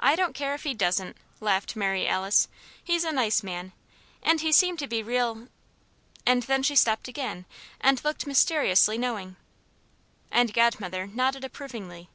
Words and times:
"I 0.00 0.16
don't 0.16 0.32
care 0.34 0.54
if 0.54 0.62
he 0.62 0.72
doesn't," 0.72 1.14
laughed 1.42 1.76
Mary 1.76 2.08
Alice; 2.08 2.48
"he's 2.82 3.04
a 3.04 3.12
nice 3.12 3.42
man, 3.42 3.72
and 4.22 4.40
he 4.40 4.50
seemed 4.50 4.78
to 4.78 4.86
be 4.86 5.02
real" 5.02 5.48
And 6.26 6.44
then 6.44 6.62
she 6.62 6.74
stopped 6.74 7.06
again 7.06 7.44
and 7.82 8.02
looked 8.02 8.26
mysteriously 8.26 8.96
knowing. 8.96 9.36
And 10.30 10.54
Godmother 10.54 11.06
nodded 11.06 11.44
approvingly. 11.44 12.08